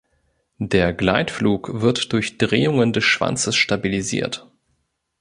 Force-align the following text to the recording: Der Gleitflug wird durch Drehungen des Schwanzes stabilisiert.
Der 0.57 0.93
Gleitflug 0.93 1.79
wird 1.81 2.11
durch 2.11 2.39
Drehungen 2.39 2.91
des 2.91 3.03
Schwanzes 3.03 3.55
stabilisiert. 3.55 4.47